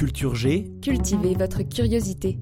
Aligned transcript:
Culture 0.00 0.34
G, 0.34 0.64
Cultivez 0.80 1.34
votre 1.34 1.60
curiosité. 1.60 2.38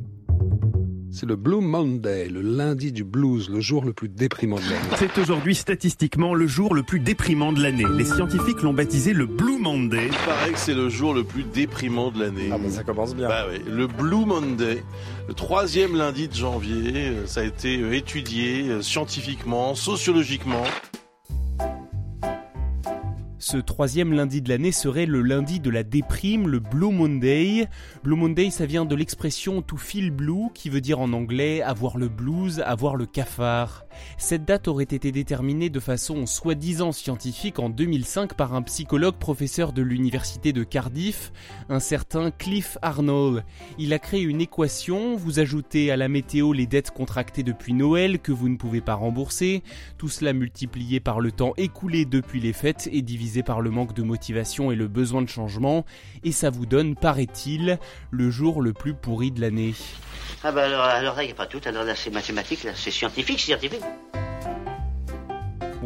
C'est 1.10 1.26
le 1.26 1.34
Blue 1.34 1.60
Monday, 1.60 2.28
le 2.28 2.40
lundi 2.40 2.92
du 2.92 3.02
blues, 3.02 3.50
le 3.50 3.58
jour 3.58 3.84
le 3.84 3.92
plus 3.92 4.08
déprimant 4.08 4.58
de 4.58 4.62
l'année. 4.62 4.96
c'est 4.96 5.18
aujourd'hui 5.18 5.56
statistiquement 5.56 6.34
le 6.34 6.46
jour 6.46 6.72
le 6.72 6.84
plus 6.84 7.00
déprimant 7.00 7.52
de 7.52 7.60
l'année. 7.60 7.82
Les 7.96 8.04
scientifiques 8.04 8.62
l'ont 8.62 8.74
baptisé 8.74 9.12
le 9.12 9.26
Blue 9.26 9.58
Monday. 9.58 10.06
Il 10.06 10.16
paraît 10.24 10.52
que 10.52 10.58
c'est 10.60 10.72
le 10.72 10.88
jour 10.88 11.14
le 11.14 11.24
plus 11.24 11.42
déprimant 11.42 12.12
de 12.12 12.20
l'année. 12.20 12.48
Ah 12.52 12.58
mais 12.62 12.70
ça 12.70 12.84
commence 12.84 13.16
bien. 13.16 13.26
Bah 13.26 13.46
oui, 13.50 13.60
le 13.68 13.88
Blue 13.88 14.24
Monday, 14.24 14.84
le 15.26 15.34
troisième 15.34 15.96
lundi 15.96 16.28
de 16.28 16.34
janvier, 16.34 17.08
euh, 17.08 17.26
ça 17.26 17.40
a 17.40 17.44
été 17.44 17.80
euh, 17.80 17.92
étudié 17.92 18.68
euh, 18.68 18.82
scientifiquement, 18.82 19.74
sociologiquement. 19.74 20.62
Ce 23.50 23.56
troisième 23.56 24.12
lundi 24.12 24.42
de 24.42 24.50
l'année 24.50 24.72
serait 24.72 25.06
le 25.06 25.22
lundi 25.22 25.58
de 25.58 25.70
la 25.70 25.82
déprime, 25.82 26.48
le 26.48 26.58
Blue 26.58 26.92
Monday. 26.92 27.66
Blue 28.04 28.14
Monday, 28.14 28.50
ça 28.50 28.66
vient 28.66 28.84
de 28.84 28.94
l'expression 28.94 29.62
to 29.62 29.78
feel 29.78 30.10
blue, 30.10 30.52
qui 30.52 30.68
veut 30.68 30.82
dire 30.82 31.00
en 31.00 31.14
anglais 31.14 31.62
avoir 31.62 31.96
le 31.96 32.10
blues, 32.10 32.60
avoir 32.60 32.94
le 32.94 33.06
cafard. 33.06 33.86
Cette 34.18 34.44
date 34.44 34.68
aurait 34.68 34.84
été 34.84 35.12
déterminée 35.12 35.70
de 35.70 35.80
façon 35.80 36.26
soi-disant 36.26 36.92
scientifique 36.92 37.58
en 37.58 37.70
2005 37.70 38.34
par 38.34 38.54
un 38.54 38.60
psychologue 38.60 39.16
professeur 39.16 39.72
de 39.72 39.80
l'université 39.80 40.52
de 40.52 40.62
Cardiff, 40.62 41.32
un 41.70 41.80
certain 41.80 42.30
Cliff 42.30 42.76
Arnold. 42.82 43.44
Il 43.78 43.94
a 43.94 43.98
créé 43.98 44.20
une 44.20 44.42
équation, 44.42 45.16
vous 45.16 45.40
ajoutez 45.40 45.90
à 45.90 45.96
la 45.96 46.08
météo 46.08 46.52
les 46.52 46.66
dettes 46.66 46.90
contractées 46.90 47.44
depuis 47.44 47.72
Noël 47.72 48.18
que 48.18 48.30
vous 48.30 48.50
ne 48.50 48.56
pouvez 48.56 48.82
pas 48.82 48.94
rembourser, 48.94 49.62
tout 49.96 50.08
cela 50.08 50.34
multiplié 50.34 51.00
par 51.00 51.20
le 51.20 51.32
temps 51.32 51.54
écoulé 51.56 52.04
depuis 52.04 52.40
les 52.40 52.52
fêtes 52.52 52.90
et 52.92 53.00
divisé 53.00 53.37
par 53.42 53.60
le 53.60 53.70
manque 53.70 53.94
de 53.94 54.02
motivation 54.02 54.70
et 54.70 54.76
le 54.76 54.88
besoin 54.88 55.22
de 55.22 55.28
changement, 55.28 55.84
et 56.24 56.32
ça 56.32 56.50
vous 56.50 56.66
donne, 56.66 56.94
paraît-il, 56.94 57.78
le 58.10 58.30
jour 58.30 58.62
le 58.62 58.72
plus 58.72 58.94
pourri 58.94 59.30
de 59.30 59.40
l'année. 59.40 59.74
Ah 60.44 60.52
bah 60.52 60.64
alors, 60.64 60.82
alors 60.82 61.16
là, 61.16 61.22
il 61.22 61.26
n'y 61.26 61.32
a 61.32 61.36
pas 61.36 61.46
tout. 61.46 61.60
Alors 61.64 61.84
là, 61.84 61.94
c'est 61.94 62.10
mathématique, 62.10 62.64
là, 62.64 62.72
c'est 62.74 62.90
scientifique, 62.90 63.40
scientifique. 63.40 63.82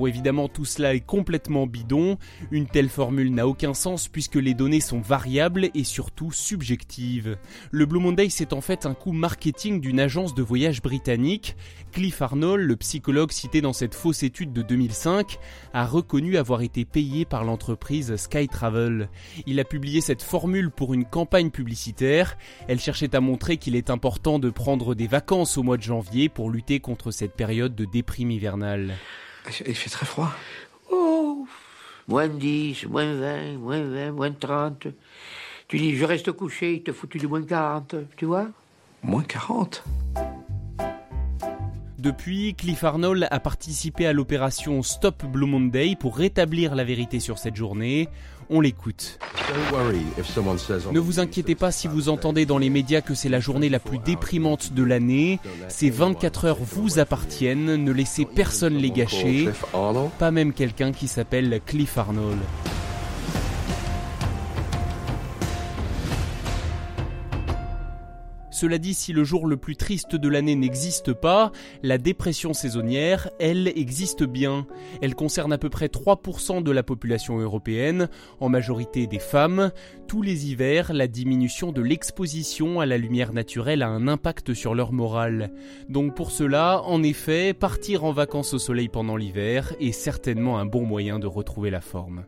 Évidemment, 0.06 0.48
tout 0.48 0.64
cela 0.64 0.94
est 0.94 1.00
complètement 1.00 1.66
bidon. 1.66 2.18
Une 2.50 2.66
telle 2.66 2.88
formule 2.88 3.32
n'a 3.32 3.46
aucun 3.46 3.74
sens 3.74 4.08
puisque 4.08 4.36
les 4.36 4.54
données 4.54 4.80
sont 4.80 5.00
variables 5.00 5.70
et 5.74 5.84
surtout 5.84 6.32
subjectives. 6.32 7.36
Le 7.70 7.86
Blue 7.86 8.00
Monday, 8.00 8.28
c'est 8.28 8.52
en 8.52 8.60
fait 8.60 8.86
un 8.86 8.94
coup 8.94 9.12
marketing 9.12 9.80
d'une 9.80 10.00
agence 10.00 10.34
de 10.34 10.42
voyage 10.42 10.82
britannique. 10.82 11.56
Cliff 11.92 12.22
Arnold, 12.22 12.66
le 12.66 12.76
psychologue 12.76 13.32
cité 13.32 13.60
dans 13.60 13.72
cette 13.72 13.94
fausse 13.94 14.22
étude 14.22 14.52
de 14.52 14.62
2005, 14.62 15.38
a 15.74 15.84
reconnu 15.84 16.36
avoir 16.36 16.62
été 16.62 16.84
payé 16.84 17.24
par 17.24 17.44
l'entreprise 17.44 18.16
Sky 18.16 18.48
Travel. 18.48 19.08
Il 19.46 19.60
a 19.60 19.64
publié 19.64 20.00
cette 20.00 20.22
formule 20.22 20.70
pour 20.70 20.94
une 20.94 21.04
campagne 21.04 21.50
publicitaire. 21.50 22.36
Elle 22.68 22.80
cherchait 22.80 23.14
à 23.14 23.20
montrer 23.20 23.56
qu'il 23.56 23.76
est 23.76 23.90
important 23.90 24.38
de 24.38 24.50
prendre 24.50 24.94
des 24.94 25.06
vacances 25.06 25.58
au 25.58 25.62
mois 25.62 25.76
de 25.76 25.82
janvier 25.82 26.28
pour 26.28 26.50
lutter 26.50 26.80
contre 26.80 27.10
cette 27.10 27.34
période 27.34 27.74
de 27.74 27.84
déprime 27.84 28.30
hivernale. 28.30 28.94
Il 29.46 29.74
fait 29.74 29.90
très 29.90 30.06
froid. 30.06 30.32
Oh 30.90 31.46
Moins 32.08 32.28
de 32.28 32.34
10, 32.38 32.86
moins 32.86 33.04
de 33.04 33.18
20, 33.18 33.58
moins 33.58 33.78
de 33.78 33.84
20, 33.84 34.12
moins 34.12 34.30
de 34.30 34.36
30. 34.36 34.86
Tu 35.68 35.78
dis, 35.78 35.96
je 35.96 36.04
reste 36.04 36.32
couché, 36.32 36.74
il 36.74 36.82
te 36.82 36.92
foutu 36.92 37.18
du 37.18 37.26
moins 37.26 37.40
de 37.40 37.46
40, 37.46 37.94
tu 38.16 38.24
vois? 38.26 38.48
Moins 39.02 39.22
40. 39.22 39.84
Depuis, 42.02 42.54
Cliff 42.54 42.82
Arnold 42.82 43.28
a 43.30 43.38
participé 43.38 44.08
à 44.08 44.12
l'opération 44.12 44.82
Stop 44.82 45.24
Blue 45.24 45.46
Monday 45.46 45.94
pour 45.94 46.16
rétablir 46.16 46.74
la 46.74 46.82
vérité 46.82 47.20
sur 47.20 47.38
cette 47.38 47.54
journée. 47.54 48.08
On 48.50 48.60
l'écoute. 48.60 49.20
Ne 50.90 50.98
vous 50.98 51.20
inquiétez 51.20 51.54
pas 51.54 51.70
si 51.70 51.86
vous 51.86 52.08
entendez 52.08 52.44
dans 52.44 52.58
les 52.58 52.70
médias 52.70 53.02
que 53.02 53.14
c'est 53.14 53.28
la 53.28 53.38
journée 53.38 53.68
la 53.68 53.78
plus 53.78 53.98
déprimante 53.98 54.72
de 54.72 54.82
l'année. 54.82 55.38
Ces 55.68 55.90
24 55.90 56.46
heures 56.46 56.58
vous 56.60 56.98
appartiennent, 56.98 57.76
ne 57.76 57.92
laissez 57.92 58.24
personne 58.24 58.78
les 58.78 58.90
gâcher, 58.90 59.48
pas 60.18 60.32
même 60.32 60.52
quelqu'un 60.52 60.90
qui 60.90 61.06
s'appelle 61.06 61.60
Cliff 61.64 61.96
Arnold. 61.98 62.40
Cela 68.62 68.78
dit, 68.78 68.94
si 68.94 69.12
le 69.12 69.24
jour 69.24 69.48
le 69.48 69.56
plus 69.56 69.74
triste 69.74 70.14
de 70.14 70.28
l'année 70.28 70.54
n'existe 70.54 71.12
pas, 71.12 71.50
la 71.82 71.98
dépression 71.98 72.52
saisonnière, 72.52 73.28
elle, 73.40 73.66
existe 73.66 74.22
bien. 74.22 74.68
Elle 75.00 75.16
concerne 75.16 75.52
à 75.52 75.58
peu 75.58 75.68
près 75.68 75.88
3% 75.88 76.62
de 76.62 76.70
la 76.70 76.84
population 76.84 77.40
européenne, 77.40 78.08
en 78.38 78.48
majorité 78.48 79.08
des 79.08 79.18
femmes. 79.18 79.72
Tous 80.06 80.22
les 80.22 80.46
hivers, 80.48 80.92
la 80.92 81.08
diminution 81.08 81.72
de 81.72 81.82
l'exposition 81.82 82.78
à 82.78 82.86
la 82.86 82.98
lumière 82.98 83.32
naturelle 83.32 83.82
a 83.82 83.88
un 83.88 84.06
impact 84.06 84.54
sur 84.54 84.76
leur 84.76 84.92
morale. 84.92 85.50
Donc 85.88 86.14
pour 86.14 86.30
cela, 86.30 86.82
en 86.84 87.02
effet, 87.02 87.54
partir 87.54 88.04
en 88.04 88.12
vacances 88.12 88.54
au 88.54 88.60
soleil 88.60 88.88
pendant 88.88 89.16
l'hiver 89.16 89.74
est 89.80 89.90
certainement 89.90 90.60
un 90.60 90.66
bon 90.66 90.86
moyen 90.86 91.18
de 91.18 91.26
retrouver 91.26 91.70
la 91.70 91.80
forme. 91.80 92.26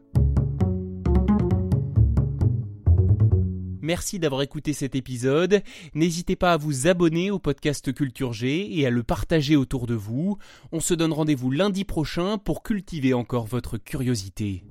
Merci 3.84 4.18
d'avoir 4.18 4.40
écouté 4.40 4.72
cet 4.72 4.94
épisode. 4.94 5.62
N'hésitez 5.92 6.36
pas 6.36 6.54
à 6.54 6.56
vous 6.56 6.86
abonner 6.86 7.30
au 7.30 7.38
podcast 7.38 7.92
Culture 7.92 8.32
G 8.32 8.78
et 8.78 8.86
à 8.86 8.90
le 8.90 9.02
partager 9.02 9.56
autour 9.56 9.86
de 9.86 9.94
vous. 9.94 10.38
On 10.72 10.80
se 10.80 10.94
donne 10.94 11.12
rendez-vous 11.12 11.50
lundi 11.50 11.84
prochain 11.84 12.38
pour 12.38 12.62
cultiver 12.62 13.12
encore 13.12 13.46
votre 13.46 13.76
curiosité. 13.76 14.64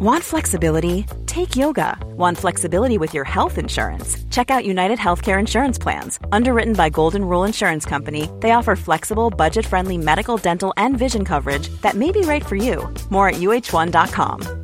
Want 0.00 0.24
flexibility? 0.24 1.04
Take 1.26 1.54
yoga. 1.54 1.96
Want 2.16 2.36
flexibility 2.36 2.98
with 2.98 3.14
your 3.14 3.24
health 3.24 3.58
insurance? 3.58 4.16
Check 4.30 4.50
out 4.50 4.64
United 4.64 4.98
Healthcare 4.98 5.38
Insurance 5.38 5.78
Plans. 5.78 6.18
Underwritten 6.32 6.72
by 6.72 6.88
Golden 6.90 7.22
Rule 7.22 7.44
Insurance 7.44 7.84
Company, 7.84 8.28
they 8.40 8.52
offer 8.52 8.74
flexible, 8.74 9.30
budget 9.30 9.66
friendly 9.66 9.98
medical, 9.98 10.36
dental, 10.36 10.72
and 10.76 10.98
vision 10.98 11.24
coverage 11.24 11.68
that 11.82 11.94
may 11.94 12.10
be 12.10 12.22
right 12.22 12.44
for 12.44 12.56
you. 12.56 12.92
More 13.10 13.28
at 13.28 13.36
uh1.com. 13.36 14.59